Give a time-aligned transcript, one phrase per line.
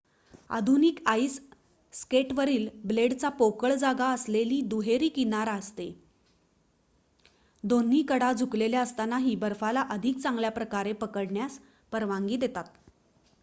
[0.49, 1.39] आधुनिक आईस
[1.93, 5.89] स्केटवरील ब्लेडला पोकळ जागा असलेली दुहेरी किनार असते
[7.63, 11.59] दोन्ही कडा झुकलेल्या असतानाही बर्फाला अधिक चांगल्याप्रकारे पकडण्यास
[11.91, 12.77] परवानगी देतात